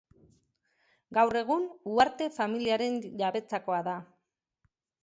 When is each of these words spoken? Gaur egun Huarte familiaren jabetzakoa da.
Gaur 1.17 1.39
egun 1.43 1.67
Huarte 1.91 2.31
familiaren 2.41 2.99
jabetzakoa 3.25 3.87
da. 3.93 3.97